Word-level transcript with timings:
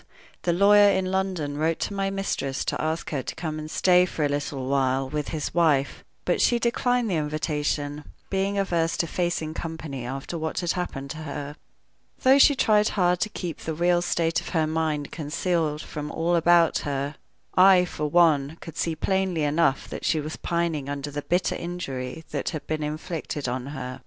The 0.41 0.51
lawyer 0.51 0.89
in 0.89 1.11
London 1.11 1.59
wrote 1.59 1.77
to 1.81 1.93
my 1.93 2.09
mistress 2.09 2.65
to 2.65 2.81
ask 2.81 3.11
her 3.11 3.21
to 3.21 3.35
come 3.35 3.59
and 3.59 3.69
stay 3.69 4.07
for 4.07 4.25
a 4.25 4.29
little 4.29 4.65
while 4.67 5.07
with 5.07 5.27
his 5.27 5.53
wife; 5.53 6.03
but 6.25 6.41
she 6.41 6.57
declined 6.57 7.07
the 7.07 7.17
invitation, 7.17 8.03
being 8.31 8.57
averse 8.57 8.97
to 8.97 9.05
facing 9.05 9.53
company 9.53 10.03
after 10.03 10.39
what 10.39 10.61
had 10.61 10.71
happened 10.71 11.11
to 11.11 11.17
her. 11.19 11.55
Though 12.23 12.39
she 12.39 12.55
tried 12.55 12.89
hard 12.97 13.19
to 13.19 13.29
keep 13.29 13.59
the 13.59 13.75
real 13.75 14.01
state 14.01 14.41
of 14.41 14.49
her 14.57 14.65
mind 14.65 15.11
concealed 15.11 15.83
from 15.83 16.09
all 16.11 16.35
about 16.35 16.79
her, 16.79 17.13
I, 17.55 17.85
for 17.85 18.07
one, 18.07 18.57
could 18.59 18.77
see 18.77 18.95
plainly 18.95 19.43
enough 19.43 19.87
that 19.89 20.03
she 20.03 20.19
was 20.19 20.35
pining 20.35 20.89
under 20.89 21.11
the 21.11 21.21
bitter 21.21 21.53
injury 21.53 22.23
that 22.31 22.49
had 22.49 22.65
been 22.65 22.81
inflicted 22.81 23.47
on 23.47 23.67
her. 23.67 23.99